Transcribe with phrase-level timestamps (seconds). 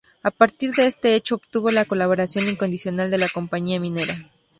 [0.23, 4.15] A partir de este hecho obtuvo la colaboración incondicional de la compañía minera.